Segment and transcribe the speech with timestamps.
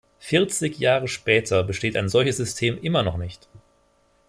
[0.17, 3.47] Vierzig Jahre später besteht ein solches System immer noch nicht.